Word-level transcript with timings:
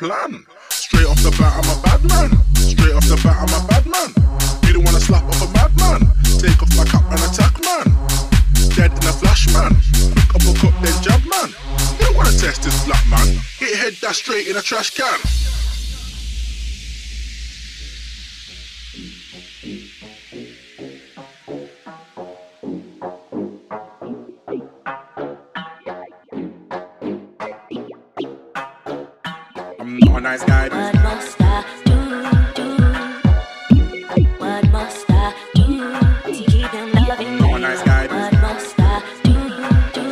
Plan. 0.01 0.43
Straight 0.69 1.05
off 1.05 1.21
the 1.21 1.29
bat, 1.37 1.53
I'm 1.61 1.69
a 1.69 1.77
bad 1.85 2.01
man. 2.09 2.29
Straight 2.55 2.95
off 2.97 3.05
the 3.05 3.21
bat, 3.21 3.37
I'm 3.37 3.53
a 3.53 3.61
bad 3.69 3.85
man. 3.85 4.09
You 4.65 4.73
don't 4.73 4.83
wanna 4.83 4.99
slap 4.99 5.23
off 5.29 5.45
a 5.45 5.53
bad 5.53 5.71
man. 5.77 6.01
Take 6.41 6.57
off 6.57 6.73
my 6.75 6.85
cap 6.89 7.05
and 7.13 7.21
attack 7.21 7.53
man. 7.61 7.85
Dead 8.73 8.89
in 8.89 9.05
a 9.05 9.13
flash 9.13 9.45
man. 9.53 9.77
Quick 10.17 10.33
up 10.33 10.41
a 10.41 10.53
cup, 10.57 10.73
then 10.81 10.95
jab 11.05 11.21
man. 11.29 11.49
You 11.99 12.05
don't 12.09 12.17
wanna 12.17 12.33
test 12.33 12.63
this 12.63 12.83
black 12.85 13.05
man. 13.13 13.27
Hit 13.61 13.77
head 13.77 13.93
that 14.01 14.15
straight 14.15 14.47
in 14.47 14.57
a 14.57 14.61
trash 14.61 14.89
can. 14.89 15.19
I'm 30.01 30.07
not 30.07 30.17
a 30.17 30.21
nice 30.21 30.43
guy. 30.43 30.69
What 30.69 30.95
must 31.03 31.41
I 31.41 31.63
do? 31.85 31.95
do? 32.55 32.67
What 34.37 34.69
must 34.71 35.05
I 35.09 35.33
do 35.55 35.91
to 36.33 36.43
keep 36.51 36.71
him 36.71 36.91
loving 36.93 37.35
me? 37.35 37.41
Not 37.41 37.55
a 37.55 37.59
nice 37.59 37.83
guy. 37.83 38.07
What 38.07 38.33
must 38.41 38.79
I 38.79 39.03
do? 39.23 39.33
do? 39.93 40.05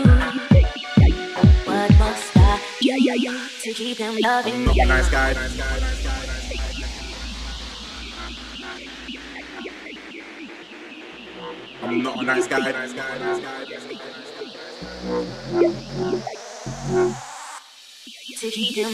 What 1.65 1.91
must 1.97 2.37
I 2.37 2.61
do 2.81 3.33
to 3.63 3.73
keep 3.73 3.97
him 3.97 4.17
loving 4.21 4.65
Not 4.65 4.75
me? 4.75 4.81
a 4.81 4.85
nice 4.85 5.09
guy. 5.09 5.33
I'm 11.81 12.03
not 12.03 12.19
a 12.19 12.23
nice 12.23 12.47
guy. 12.47 12.71
To 12.71 12.93
keep 16.93 17.28
did 18.39 18.53
he 18.53 18.73
do 18.73 18.89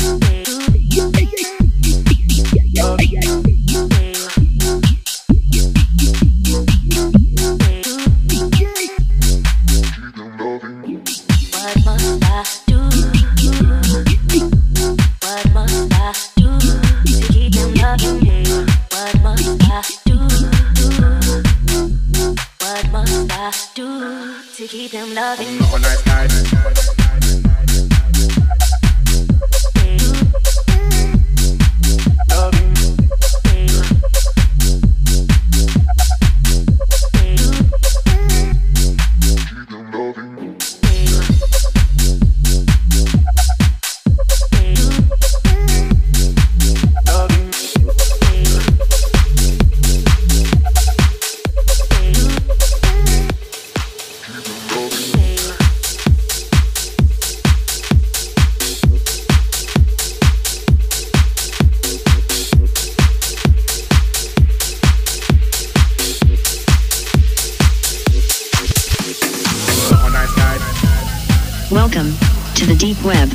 Welcome 71.94 72.16
to 72.54 72.64
the 72.64 72.74
deep 72.74 72.96
web. 73.04 73.28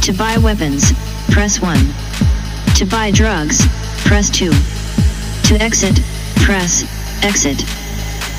To 0.00 0.12
buy 0.14 0.38
weapons, 0.38 0.96
press 1.28 1.60
1. 1.60 1.76
To 2.76 2.86
buy 2.86 3.10
drugs, 3.10 3.60
press 4.00 4.30
2. 4.30 4.48
To 4.48 5.60
exit, 5.60 6.00
press 6.40 6.88
exit. 7.22 7.60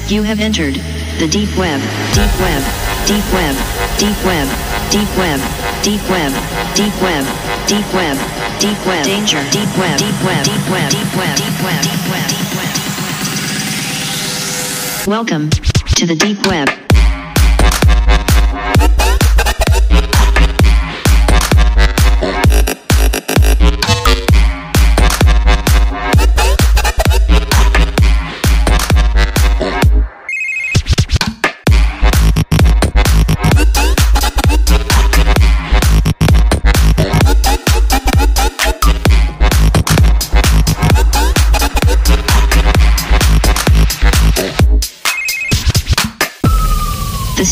You 0.09 0.23
have 0.23 0.39
entered 0.39 0.73
the 1.21 1.29
deep 1.29 1.53
web, 1.53 1.77
deep 2.17 2.33
web, 2.41 2.65
deep 3.05 3.21
web, 3.29 3.53
deep 4.01 4.17
web, 4.25 4.49
deep 4.89 5.05
web, 5.13 5.37
deep 5.85 6.01
web, 6.09 6.33
deep 6.73 6.97
web, 6.97 7.21
deep 7.69 7.93
web, 7.93 8.17
deep 8.57 8.81
web, 8.89 9.05
danger, 9.05 9.45
deep 9.53 9.69
web, 9.77 10.01
deep 10.01 10.17
web, 10.25 10.41
deep 10.49 10.65
web, 10.65 10.89
deep 10.89 11.13
web, 11.13 11.37
deep 11.37 11.61
web, 11.61 11.85
deep 11.85 12.09
web, 12.09 12.25
deep 12.25 12.57
web. 12.57 12.73
Welcome 15.05 15.51
to 15.93 16.07
the 16.07 16.15
deep 16.15 16.41
web. 16.47 16.76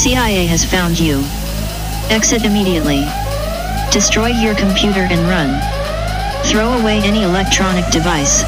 CIA 0.06 0.46
has 0.46 0.62
found 0.64 1.00
you. 1.00 1.26
Exit 2.14 2.46
immediately. 2.46 3.10
Destroy 3.90 4.28
your 4.28 4.54
computer 4.54 5.02
and 5.02 5.18
run. 5.26 5.58
Throw 6.46 6.78
away 6.78 7.02
any 7.02 7.24
electronic 7.24 7.90
device. 7.90 8.46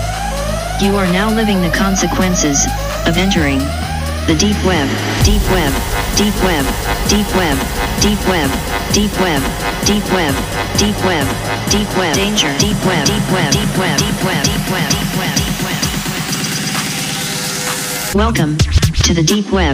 You 0.77 0.93
are 1.01 1.09
now 1.09 1.33
living 1.33 1.59
the 1.65 1.73
consequences 1.73 2.69
of 3.09 3.17
entering 3.17 3.57
the 4.29 4.37
deep 4.37 4.53
web, 4.69 4.85
deep 5.25 5.41
web, 5.49 5.73
deep 6.13 6.37
web, 6.45 6.61
deep 7.09 7.25
web, 7.33 7.57
deep 8.05 8.21
web, 8.29 8.53
deep 8.93 9.09
web, 9.17 9.41
deep 9.81 10.05
web, 10.13 10.37
deep 10.77 10.93
web, 11.09 11.25
deep 11.73 11.89
web, 11.97 12.13
danger, 12.13 12.53
deep 12.61 12.77
web, 12.85 13.01
deep 13.09 13.25
web, 13.33 13.49
deep 13.49 13.73
web, 13.81 13.97
deep 13.97 14.13
web, 14.21 14.45
deep 14.45 14.61
web, 14.69 14.93
deep 14.93 15.09
web, 15.17 15.33
deep 15.41 15.57
web. 15.65 15.81
Welcome 18.13 18.61
to 19.09 19.17
the 19.17 19.25
deep 19.25 19.49
web. 19.49 19.73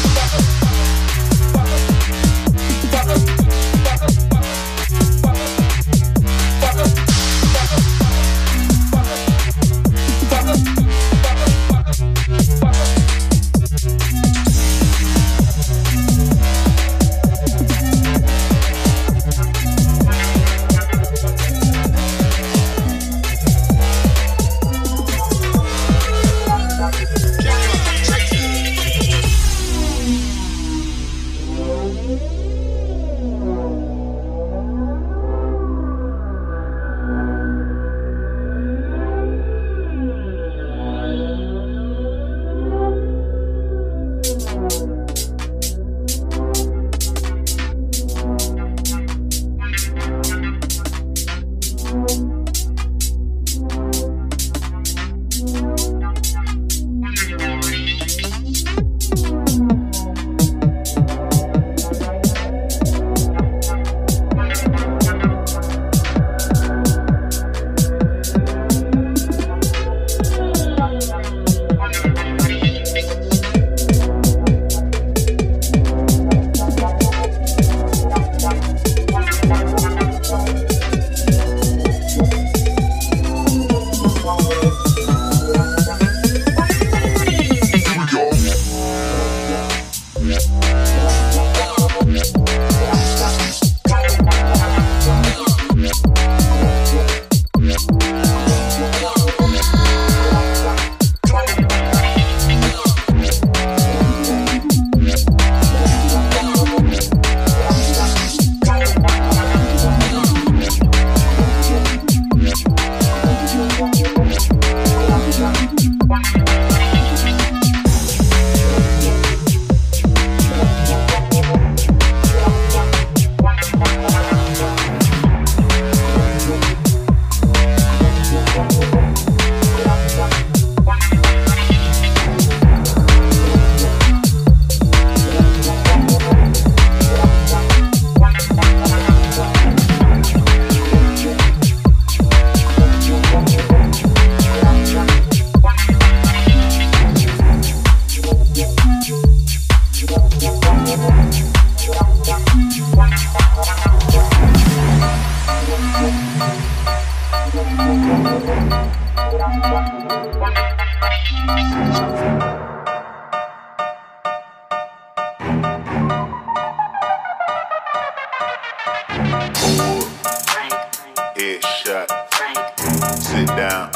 Sit 173.30 173.46
down. 173.46 173.92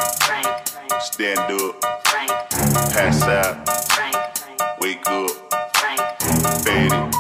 Stand 1.01 1.41
up. 1.41 1.81
Pass 2.93 3.23
out. 3.25 3.69
Wake 4.81 5.05
up. 5.09 5.31
Fade 6.63 6.93
it. 6.93 7.15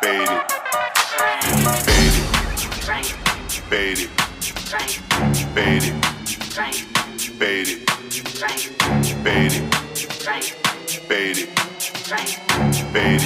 Fade 0.00 0.30
it. 0.30 0.44
Fade 3.66 3.98
it. 3.98 3.98
Fade 3.98 3.98
it. 3.98 4.10
Fade 5.54 5.82
it. 5.82 5.94
Fade 7.34 7.68
it. 7.68 7.90
Fade 9.24 9.52
it. 9.52 9.66
Fade 11.08 11.38
it. 11.38 11.48
Fade 12.92 13.22
it. 13.22 13.25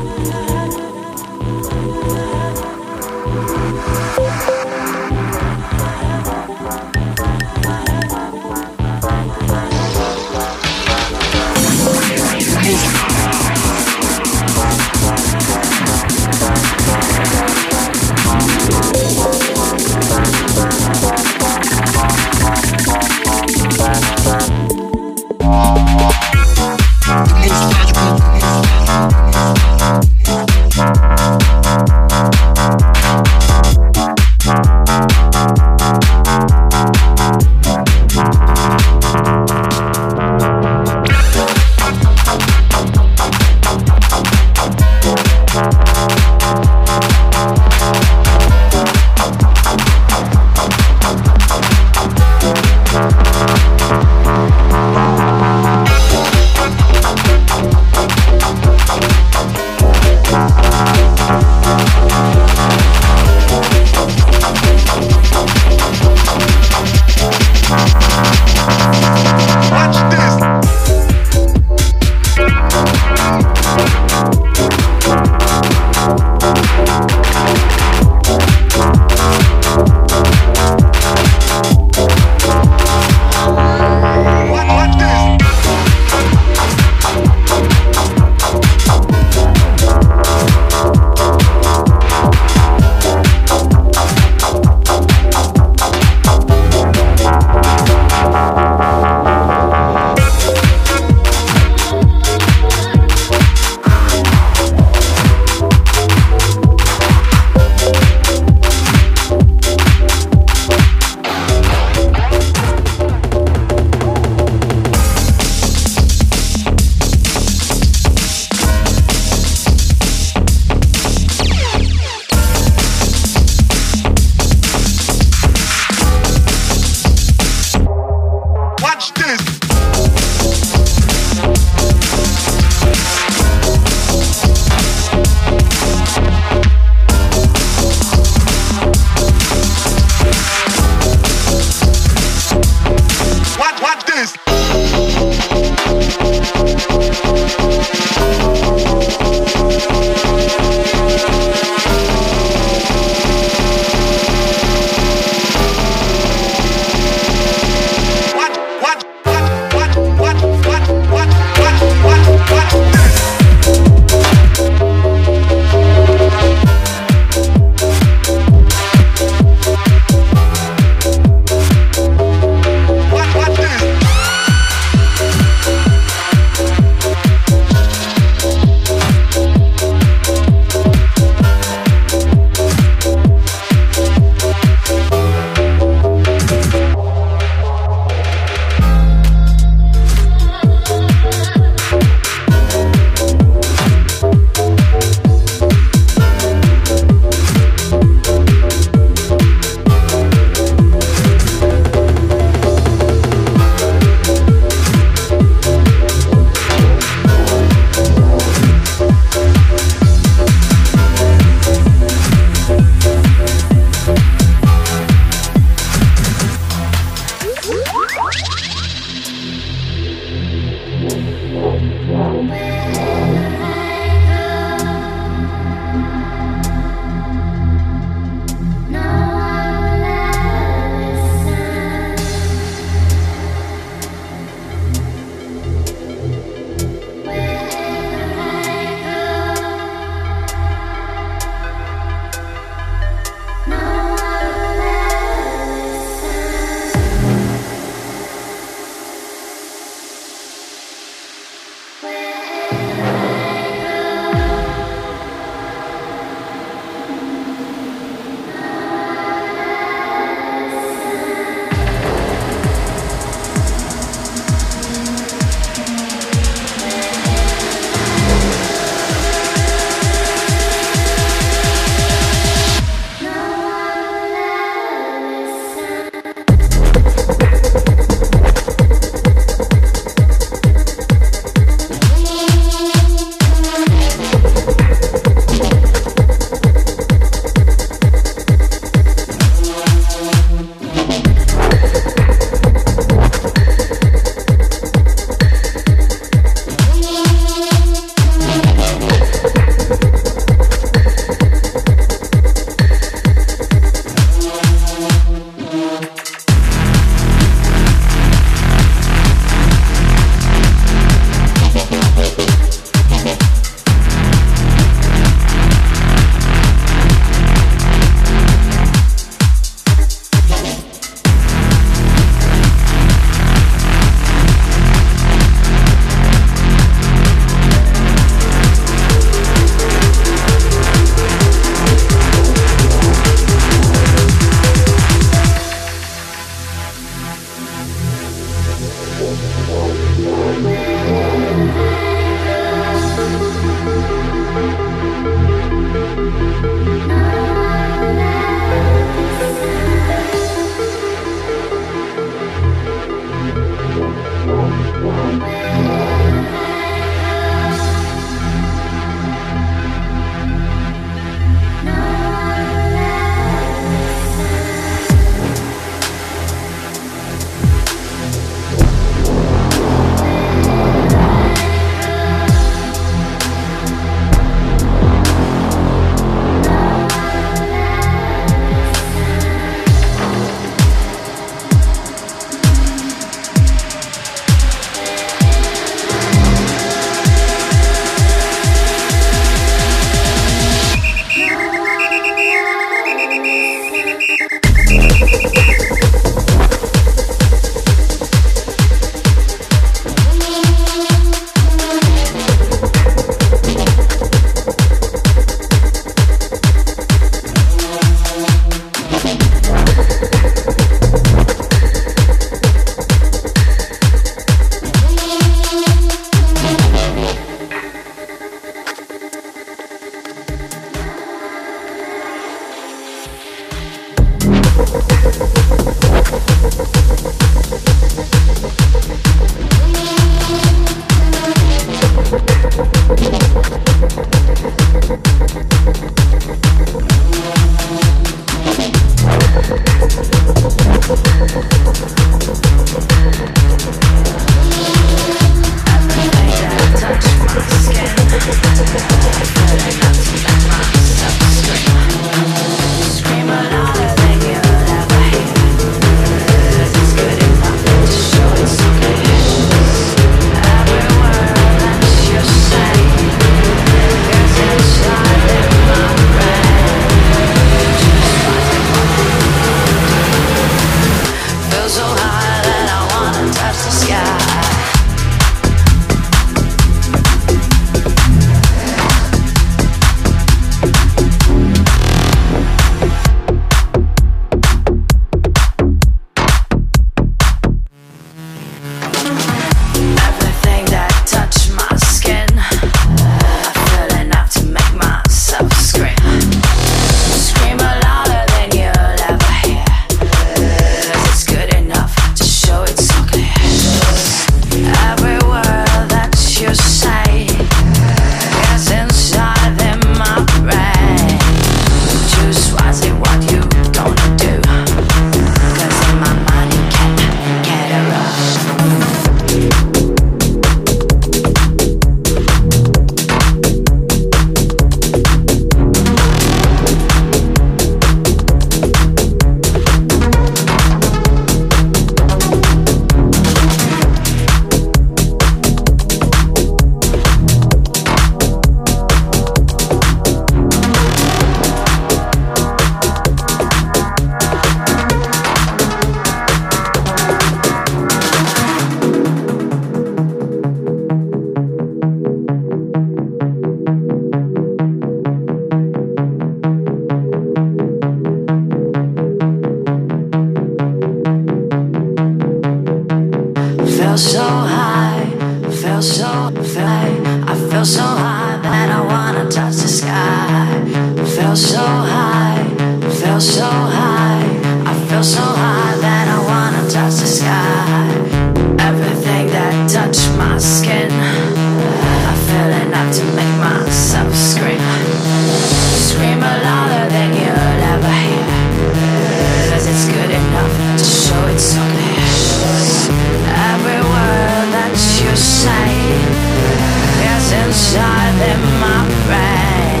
inside 597.92 598.32
in 598.48 598.60
my 598.80 599.04
brain. 599.26 600.00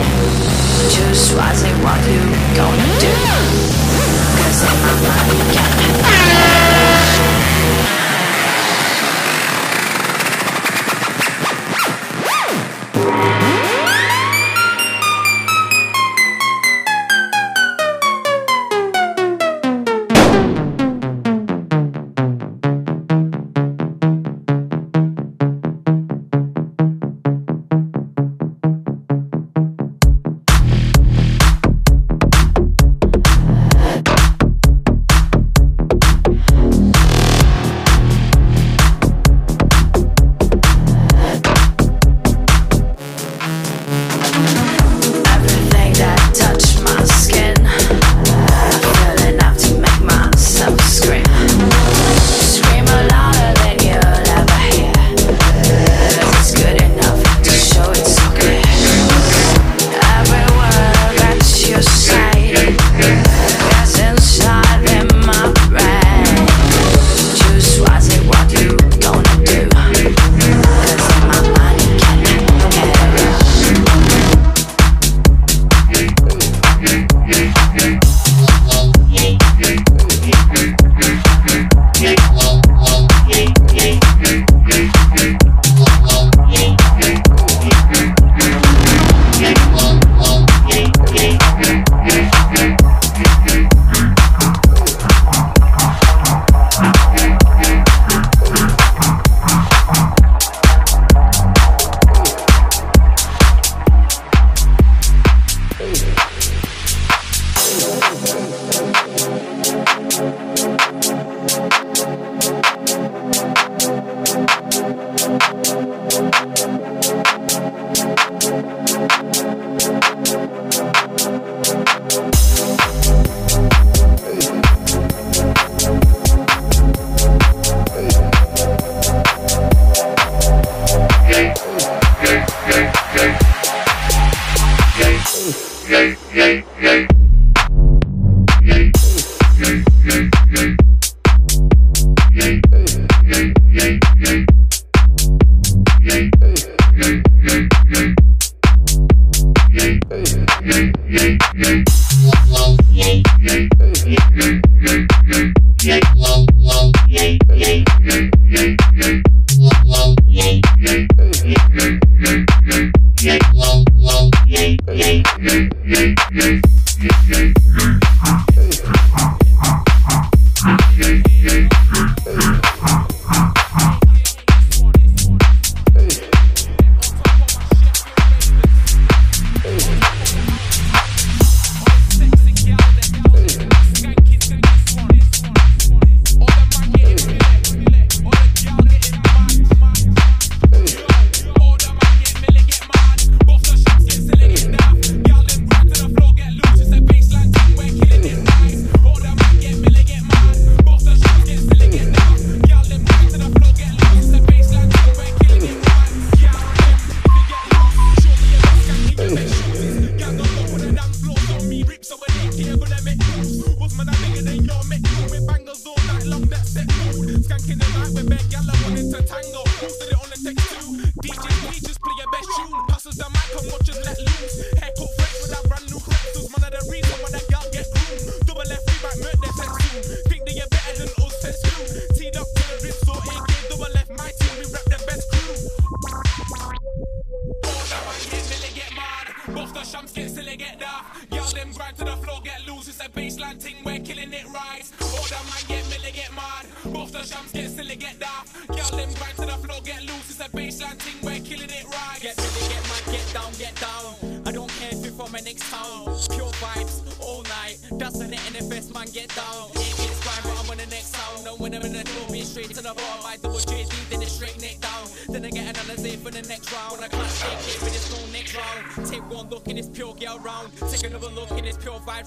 Just 0.88 1.36
why 1.36 1.52
say 1.52 1.72
what 1.84 2.00
you 2.08 2.22
gonna 2.56 2.88
do. 2.98 3.12
Cause 4.38 4.62
in 4.64 4.76
my 4.80 4.94
mind 5.08 5.32
you 5.36 5.44
can't 5.52 5.91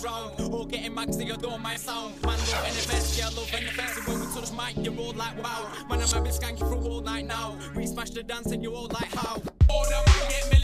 round. 0.03 0.39
All 0.53 0.65
getting 0.65 0.93
maxed, 0.93 1.25
you 1.25 1.33
adore 1.33 1.59
my 1.59 1.75
sound. 1.75 2.15
Man, 2.23 2.37
love 2.37 2.39
the 2.39 2.87
best, 2.91 3.17
yeah, 3.17 3.25
love 3.25 3.49
the 3.51 3.77
best. 3.77 3.97
And 3.97 4.07
when 4.07 4.19
we 4.19 4.25
touch 4.33 4.51
mic, 4.51 4.85
you're 4.85 4.97
all 4.97 5.13
like 5.13 5.41
wow. 5.43 5.67
Man, 5.89 6.01
I'm 6.01 6.17
a 6.17 6.21
bit 6.21 6.33
skanky 6.33 6.59
through 6.59 6.89
all 6.89 7.01
night 7.01 7.25
now. 7.25 7.57
We 7.75 7.85
smash 7.87 8.11
the 8.11 8.23
dance 8.23 8.51
and 8.51 8.63
you 8.63 8.73
all 8.73 8.87
like 8.87 9.13
how. 9.13 9.41
All 9.69 9.85
that 9.89 10.49
we 10.51 10.54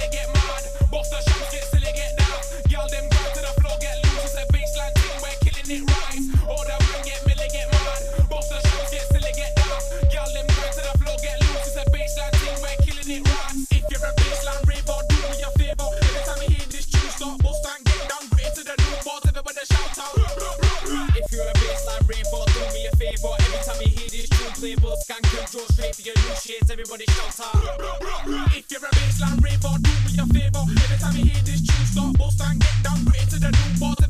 everybody 26.72 27.06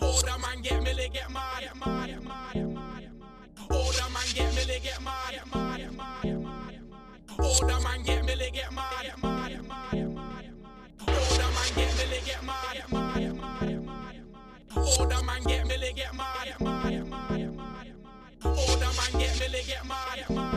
the 0.00 0.38
man 0.40 0.62
get 0.62 0.82
milli, 0.82 1.12
get 1.12 1.30
mad. 1.30 1.68
All 3.70 3.92
the 3.92 4.08
man 4.10 4.28
get 4.34 4.50
milli, 4.54 4.82
get 4.82 5.00
mad. 5.02 5.40
All 7.38 7.54
the 7.60 7.80
man 7.80 8.02
get 8.02 8.24
milli, 8.26 8.52
get 8.52 8.72
mad. 8.72 9.12
All 9.16 9.38
the 11.36 11.48
man 11.54 11.70
get 11.74 11.90
milli, 11.96 12.20
get 12.24 12.42
mad. 12.42 12.78
Older 14.76 15.22
man 15.24 15.42
get 15.42 15.66
milli, 15.66 15.94
get 15.94 16.14
mad. 16.14 16.54
Older 18.44 18.92
man 18.96 19.12
get 19.12 19.34
milli, 19.36 19.66
get 19.66 19.84
mad. 19.86 20.24
Older 20.28 20.47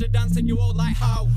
The 0.00 0.08
dance 0.08 0.34
and 0.38 0.48
you 0.48 0.58
all 0.58 0.72
like 0.72 0.96
how. 0.96 1.28